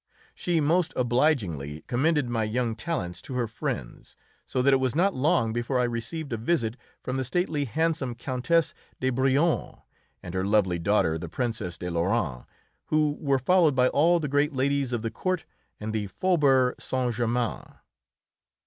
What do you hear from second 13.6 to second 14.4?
by all the